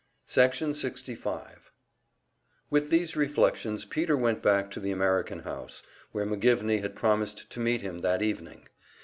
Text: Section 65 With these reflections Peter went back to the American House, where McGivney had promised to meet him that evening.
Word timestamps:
Section 0.25 0.73
65 0.73 1.71
With 2.71 2.89
these 2.89 3.15
reflections 3.15 3.85
Peter 3.85 4.17
went 4.17 4.41
back 4.41 4.71
to 4.71 4.79
the 4.79 4.89
American 4.89 5.41
House, 5.41 5.83
where 6.11 6.25
McGivney 6.25 6.81
had 6.81 6.95
promised 6.95 7.47
to 7.51 7.59
meet 7.59 7.81
him 7.81 7.99
that 7.99 8.23
evening. 8.23 8.67